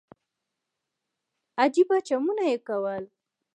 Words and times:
عجيبه 1.61 1.97
چمونه 2.07 2.43
يې 2.51 2.57
کول. 2.67 3.03